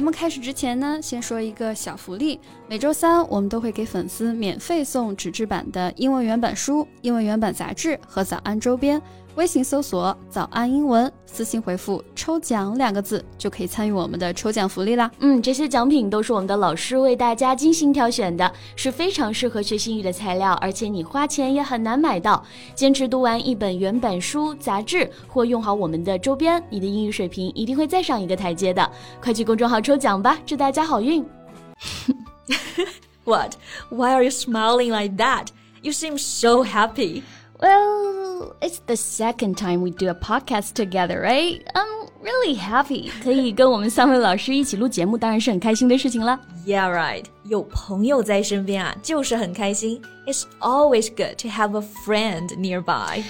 [0.00, 2.40] 节目开始之前呢，先说一个小福利。
[2.66, 8.98] 每周三我们都会给粉丝免费送纸质版的英文原版书、英文原版杂志和早安周边。
[9.36, 15.10] 微信搜索“早安英文”，私信回复“抽奖”两个字，就可以参与我们的抽奖福利啦。
[15.20, 22.44] 嗯，这些奖品都是我们的老师为大家精心挑选的，是非常适合学英语的材料，而且你花钱也很难买到。
[22.74, 28.90] 坚持读完一本原版书、杂志，或用好我们的周边，你的英语水平一定会再上一个台阶的。
[29.22, 31.24] 快去公众号抽奖吧，祝大家好运
[33.24, 33.54] ！What?
[33.90, 35.46] Why are you smiling like that?
[35.82, 37.22] You seem so happy.
[37.58, 37.89] Well,
[38.61, 41.61] it's the second time we do a podcast together, right?
[41.73, 43.11] I'm really happy.
[43.23, 46.39] 可以跟我们三位老师一起录节目，当然是很开心的事情了。
[46.65, 47.25] Yeah, right.
[47.43, 50.01] 有朋友在身边啊，就是很开心。
[50.25, 53.23] It's always good to have a friend nearby.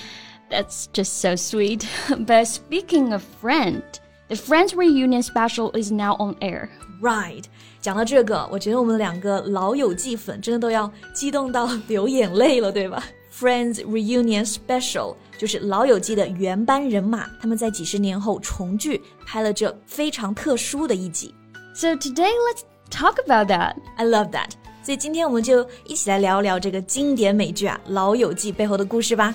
[0.50, 1.86] That's just so sweet.
[2.08, 3.82] But speaking of friend,
[4.28, 6.70] the Friends reunion special is now on air.
[7.02, 7.44] Right.
[7.82, 13.04] 讲到这个，我觉得我们两个老友记粉真的都要激动到流眼泪了，对吧
[13.41, 21.35] ？Friends Reunion Special 就是《老友记》的原班人马，他们在几十年后重聚，拍了这非常特殊的一集。
[21.73, 22.61] So today let's
[22.91, 23.77] talk about that.
[23.97, 24.51] I love that.
[24.83, 29.35] 所以今天我们就一起来聊聊这个经典美剧啊《老友记》背后的故事吧。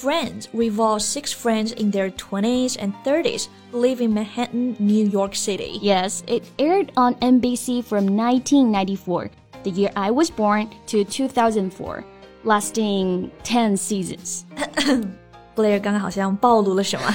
[0.00, 5.34] Friends revolves six friends in their 20s and 30s who live in Manhattan, New York
[5.34, 5.78] City.
[5.80, 9.30] Yes, it aired on NBC from 1994,
[9.64, 12.04] the year I was born, to 2004,
[12.44, 14.44] lasting 10 seasons.
[15.56, 17.10] Blair 刚刚好像暴露了什么？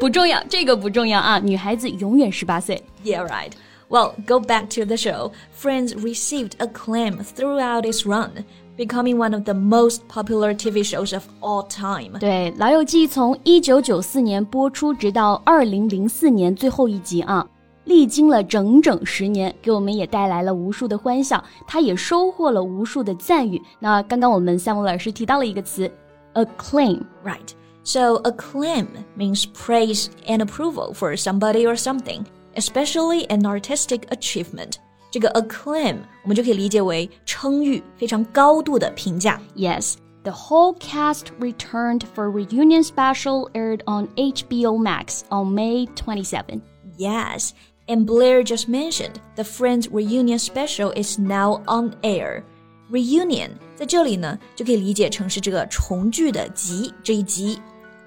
[0.00, 1.38] 不重要，这个不重要啊！
[1.38, 2.82] 女孩子永远十八岁。
[3.04, 3.52] Yeah, right.
[3.90, 5.32] Well, go back to the show.
[5.54, 8.44] Friends received acclaim throughout its run
[8.76, 12.18] becoming one of the most popular TV shows of all time.
[12.18, 17.46] 对，《老友记》从一九九四年播出，直到二零零四年最后一集啊，
[17.84, 23.60] 历经了整整十年，给我们也带来了无数的欢笑，它也收获了无数的赞誉。
[23.78, 25.90] 那刚刚我们项目老师提到了一个词，
[26.34, 27.50] acclaim，right?
[27.84, 28.86] So acclaim
[29.16, 34.74] means praise and approval for somebody or something, especially an artistic achievement.
[35.12, 39.40] 这个 acclaim 我们就可以理解为称誉、非常高度的评价。
[39.56, 39.94] Yes.
[40.24, 46.60] The whole cast returned for reunion special aired on HBO Max on May 27.
[46.98, 47.52] Yes,
[47.86, 52.42] and Blair just mentioned the Friends reunion special is now on air.
[52.90, 57.58] Reunion 在这里呢，就可以理解成是这个重聚的集这一集，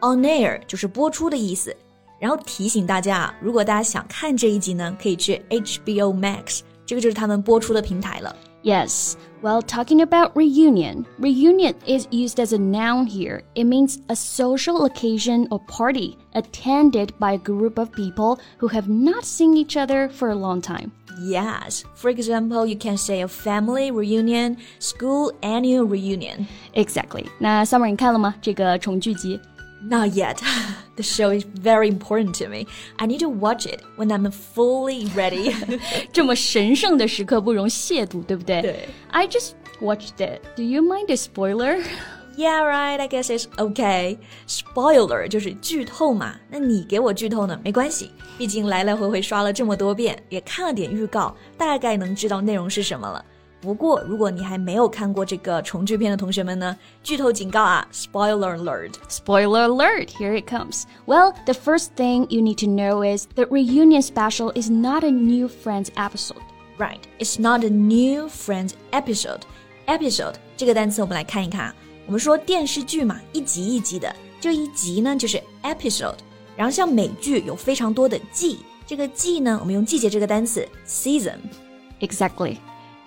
[0.02, 1.76] on air 就是播出的意思。
[2.20, 8.36] 然后提醒大家啊，如果大家想看这一集呢，可以去 HBO Max 这个就是他们播出的平台了。
[8.64, 9.16] Yes.
[9.42, 13.42] Well, talking about reunion, reunion is used as a noun here.
[13.56, 18.88] It means a social occasion or party attended by a group of people who have
[18.88, 20.92] not seen each other for a long time.
[21.20, 21.84] Yes.
[21.96, 26.46] For example, you can say a family reunion, school annual reunion.
[26.76, 27.26] Exactly.
[27.40, 28.36] 那 Summer 你看了吗？
[28.44, 29.40] 这个重聚集。
[29.82, 30.40] not yet.
[30.96, 32.68] the show is very important to me.
[33.00, 35.56] I need to watch it when I'm fully ready.
[36.12, 38.62] 这么神圣的时刻不容亵渎，对不对？
[38.62, 38.90] 对。
[39.10, 40.42] I just watched it.
[40.56, 41.84] Do you mind a spoiler?
[42.38, 43.00] Yeah, right.
[43.00, 44.18] I guess it's okay.
[44.48, 46.36] Spoiler 就是剧透嘛。
[46.50, 47.60] 那你给我剧透呢？
[47.64, 53.24] 没关系，毕竟来来回回刷了这么多遍，也看了点预告，大概能知道内容是什么了。
[53.66, 57.88] 不过，如果你还没有看过这个重聚片的同学们呢，剧透警告啊！
[57.94, 58.94] Spoiler alert!
[59.08, 60.08] Spoiler alert!
[60.08, 60.86] Here it comes.
[61.06, 65.12] Well, the first thing you need to know is the reunion special is not a
[65.12, 66.42] new Friends episode.
[66.80, 69.42] Right, it's not a new Friends episode.
[69.86, 71.76] Episode 这个单词我们来看一看啊。
[72.08, 76.18] 我们说电视剧嘛，一集一集的，这一集呢就是 episode。
[76.58, 78.58] 然后像美剧有非常多的季，
[78.88, 82.58] 这个季呢，我们用季节这个单词 season。Exactly.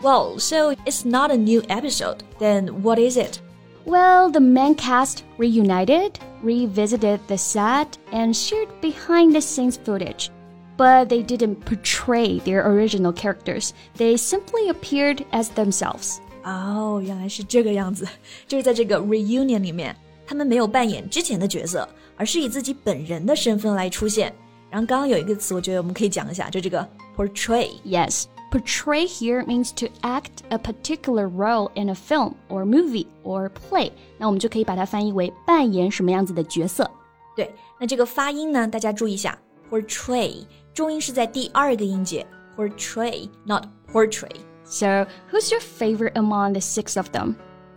[0.03, 2.23] Well, so it's not a new episode.
[2.39, 3.41] Then what is it?
[3.87, 10.31] Well, the main cast reunited, revisited the set, and shared behind the scenes footage.
[10.77, 16.19] But they didn't portray their original characters, they simply appeared as themselves.
[16.43, 18.07] 哦，原来是这个样子，
[18.49, 19.95] 就是在这个 reunion 里面，
[20.27, 24.35] 他们没有扮演之前的角色，而是以自己本人的身份来出现。
[24.69, 26.87] 然后刚刚有一个词，我觉得我们可以讲一下，就这个
[27.17, 33.51] portray。Yes, Portray here means to act a particular role in a film or movie or
[33.51, 33.91] play。
[34.17, 36.89] 那我们就可以把它翻译为扮演什么样子的角色。
[37.35, 39.37] 对，那这个发音呢，大家注意一下，
[39.69, 42.25] portray 重音是在第二个音节，
[42.57, 47.35] portray，not portray。So, who's your favorite among the six of them?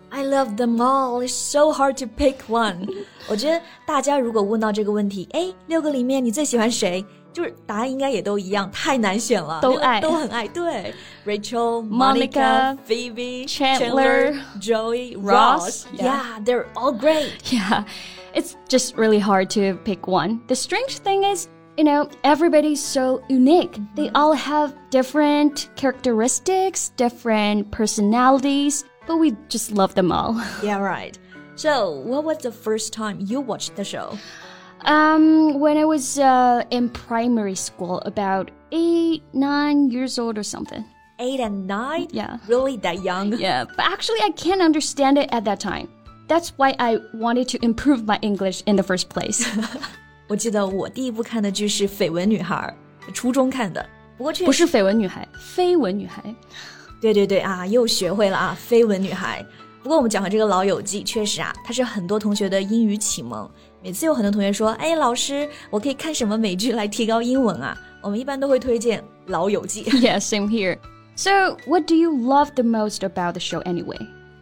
[0.10, 1.22] I love them all.
[1.22, 2.88] It's so hard to pick one.
[3.28, 7.04] 我觉得大家如果问到这个问题，哎，六个里面你最喜欢谁？
[7.34, 10.48] 就是答案应该也都一样，太难选了，都爱，都很爱。
[10.48, 10.94] 对，
[11.26, 15.86] Rachel、 Monica, Phoebe、 Chandler, Joey、 Ross.
[15.94, 17.34] Yeah, they're all great.
[17.52, 17.84] Yeah,
[18.34, 20.42] it's just really hard to pick one.
[20.48, 23.78] The strange thing is, you know, everybody's so unique.
[23.96, 30.42] They all have different characteristics, different personalities, but we just love them all.
[30.64, 31.16] Yeah, right.
[31.56, 34.18] So, what was the first time you watched the show?
[34.86, 40.86] Um, when I was uh, in primary school, about eight, nine years old or something.
[41.20, 42.08] Eight and nine?
[42.12, 42.38] Yeah.
[42.48, 43.34] Really that young?
[43.34, 45.90] Yeah, but actually, I can't understand it at that time.
[46.28, 49.48] That's why I wanted to improve my English in the first place.
[50.28, 52.76] 我记得我第一部看的剧是《绯闻女孩》，
[53.14, 53.84] 初中看的。
[54.18, 56.22] 不过确实不是绯闻女孩，绯闻女孩。
[57.02, 59.46] 对对对啊，又学会了啊，绯闻女孩。
[59.84, 63.50] 不过我们讲的这个《老友记》，确实啊，它是很多同学的英语启蒙。
[63.82, 69.84] 每次有很多同学说：“哎，老师，我可以看什么美剧来提高英文啊？”我们一般都会推荐《老友记》。
[70.02, 70.78] Yeah, same here.
[71.16, 74.00] So, what do you love the most about the show anyway?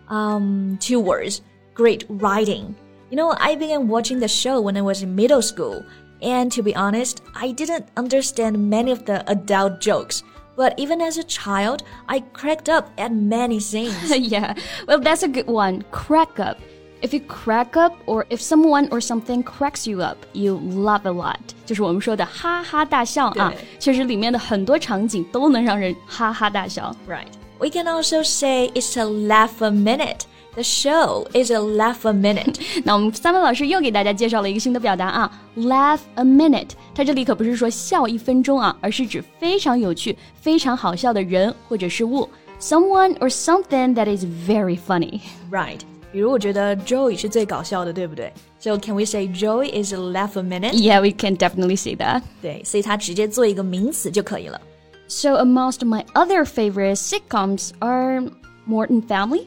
[0.07, 1.39] Um, two words:
[1.75, 2.73] great writing.
[3.09, 5.83] You know, I began watching the show when I was in middle school,
[6.21, 10.23] and to be honest, I didn't understand many of the adult jokes.
[10.59, 14.09] But even as a child, I cracked up at many scenes.
[14.17, 14.55] yeah,
[14.87, 15.83] well, that's a good one.
[15.91, 16.57] Crack up.
[17.01, 21.11] If you crack up, or if someone or something cracks you up, you laugh a
[21.11, 21.39] lot.
[21.65, 26.95] 就是我们说的哈哈大笑啊，确实里面的很多场景都能让人哈哈大笑。
[27.07, 27.27] Right.
[27.59, 30.21] We can also say it's a laugh a minute.
[30.54, 32.56] The show is a laugh a minute.
[32.84, 36.70] 那我们三位老师又给大家介绍了一个新的表达啊，laugh a minute。
[36.94, 42.28] 它这里可不是说笑一分钟啊，而是指非常有趣、非常好笑的人或者是物
[42.60, 45.20] ，someone or something that is very funny。
[45.50, 45.78] Right。
[46.12, 50.72] 比如我觉得 Joey 是最搞笑的，对不对？So can we say Joey is a laugh a minute?
[50.72, 52.22] Yeah, we can definitely say that。
[52.42, 54.60] 对，所以它直接做一个名词就可以了。
[55.06, 58.24] So amongst my other favorite sitcoms are
[58.68, 59.44] Modern Family。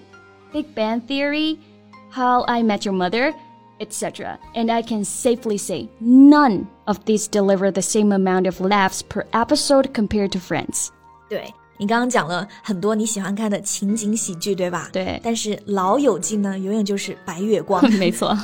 [0.53, 1.59] Big Bang Theory,
[2.11, 3.35] How I Met Your Mother,
[3.81, 4.39] etc.
[4.55, 9.25] And I can safely say none of these deliver the same amount of laughs per
[9.33, 10.89] episode compared to Friends.
[11.29, 14.89] 对你刚刚讲了很多你喜欢看的情景喜剧，对吧？
[14.93, 17.89] 对但是《老友记》呢，永远就是白月光。
[17.93, 18.37] 没错。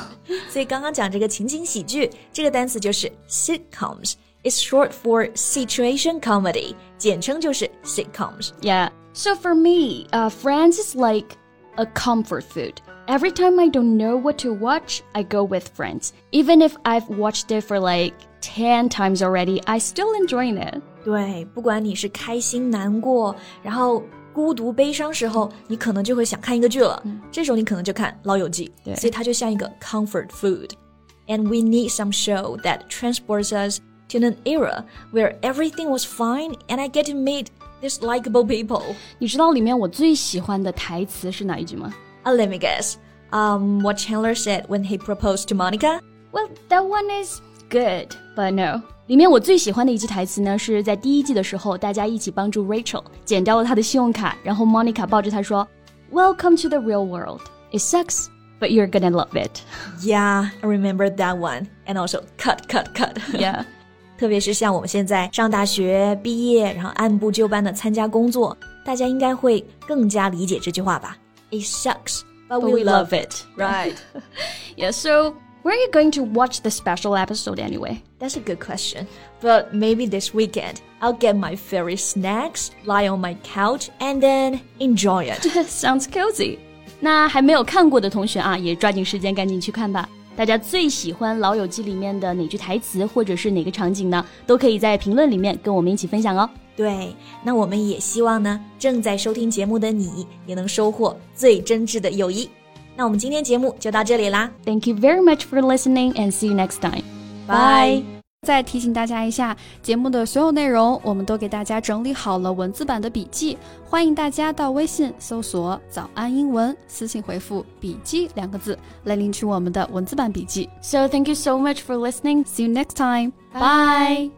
[0.48, 8.50] 所以刚刚讲这个情景喜剧，这个单词就是 sitcoms。It's short for situation comedy，简称就是 sitcoms。
[8.60, 8.90] Yeah.
[9.14, 11.36] So for me, uh, Friends is like
[11.78, 12.74] a comfort food.
[13.06, 16.12] Every time I don't know what to watch, I go with Friends.
[16.32, 20.80] Even if I've watched it for like 10 times already, I still enjoy it.
[21.04, 27.02] 对，不管你是开心、难过，然后孤独、悲伤时候，你可能就会想看一个剧了。
[27.30, 36.04] 这时候你可能就看《老友记》，对所以它就像一个 comfort food。And we need some show that transports us to an era where everything was
[36.04, 37.46] fine, and I get to meet
[37.80, 38.82] these likable people.
[39.18, 41.92] 你知道里面我最喜欢的台词是哪一句吗？
[42.24, 42.94] Uh, let me guess.
[43.30, 46.00] Um, what Chandler said when he proposed to Monica?
[46.32, 48.82] Well, that one is good, but no.
[49.06, 55.68] 里面我最喜欢的一句台词呢，是在第一季的时候，大家一起帮助 Rachel 剪掉了她的信用卡，然后 Monica 抱着她说：“
[56.10, 57.42] Welcome to the real world.
[57.70, 58.28] It sucks,
[58.60, 59.60] but you're gonna love it.”
[60.00, 61.66] Yeah, I remember that one.
[61.86, 63.18] And also, cut, cut, cut.
[63.32, 63.64] Yeah.
[64.18, 71.16] 特别是像我们现在上大学毕业，然后按部就班的参加工作，大家应该会更加理解这句话吧？
[71.50, 73.94] It sucks, but, we, we love love it, right?
[74.76, 74.92] Yeah.
[74.92, 78.02] So, where are you going to watch the special episode anyway?
[78.18, 79.06] That's a good question.
[79.40, 84.60] But maybe this weekend, I'll get my favorite snacks, lie on my couch, and then
[84.78, 85.42] enjoy it.
[85.68, 86.58] Sounds cozy.
[87.00, 90.08] 那还没有看过的同学啊，也抓紧时间赶紧去看吧。
[90.39, 94.25] 大家最喜欢《老友记》里面的哪句台词，或者是哪个场景呢？
[94.47, 96.49] 都可以在评论里面跟我们一起分享哦。
[96.77, 102.49] 对，那我们也希望呢，正在收听节目的你也能收获最真挚的友谊。
[102.95, 107.03] 那我们今天节目就到这里啦，Thank you very much for listening and see you next time.
[107.45, 108.18] 拜。
[108.47, 120.69] 再提醒大家一下，节目的所有内容我们都给大家整理好了文字版的笔记，欢迎大家到微信搜索“早安英文”，私信回复“笔记”两个字来领取我们的文字版笔记。
[120.81, 122.45] So thank you so much for listening.
[122.45, 123.33] See you next time.
[123.53, 124.31] Bye.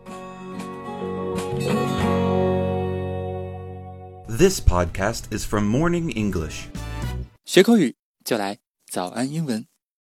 [4.27, 6.65] This podcast is from Morning English.
[7.45, 8.57] 学口语就来
[8.91, 9.70] 早安英文。